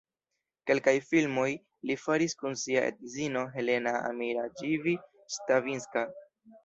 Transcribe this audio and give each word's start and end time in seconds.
Kelkaj 0.69 0.93
filmoj 1.09 1.49
li 1.89 1.97
faris 2.05 2.35
kun 2.39 2.57
sia 2.61 2.83
edzino 2.93 3.43
Helena 3.59 3.93
Amiraĝibi-Stavinska. 4.09 6.05